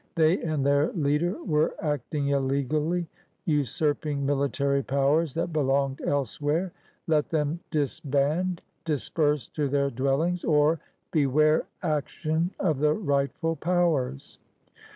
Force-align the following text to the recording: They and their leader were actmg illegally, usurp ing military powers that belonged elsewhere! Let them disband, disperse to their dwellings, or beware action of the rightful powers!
They 0.15 0.41
and 0.41 0.65
their 0.65 0.91
leader 0.93 1.43
were 1.43 1.75
actmg 1.79 2.29
illegally, 2.31 3.07
usurp 3.45 4.03
ing 4.07 4.25
military 4.25 4.81
powers 4.81 5.35
that 5.35 5.53
belonged 5.53 6.01
elsewhere! 6.01 6.71
Let 7.05 7.29
them 7.29 7.59
disband, 7.69 8.63
disperse 8.83 9.45
to 9.49 9.69
their 9.69 9.91
dwellings, 9.91 10.43
or 10.43 10.79
beware 11.11 11.67
action 11.83 12.49
of 12.59 12.79
the 12.79 12.95
rightful 12.95 13.55
powers! 13.57 14.39